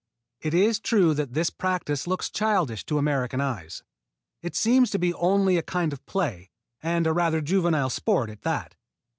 It 0.39 0.55
is 0.55 0.79
true 0.79 1.13
that 1.13 1.33
this 1.35 1.51
practise 1.51 2.07
looks 2.07 2.31
childish 2.31 2.83
to 2.85 2.97
American 2.97 3.39
eyes. 3.39 3.83
It 4.41 4.55
seems 4.55 4.89
to 4.89 4.97
be 4.97 5.13
only 5.13 5.57
a 5.57 5.61
kind 5.61 5.93
of 5.93 6.03
play, 6.07 6.49
and 6.81 7.05
a 7.05 7.13
rather 7.13 7.39
juvenile 7.39 7.91
sport 7.91 8.31
at 8.31 8.41
that. 8.41 8.73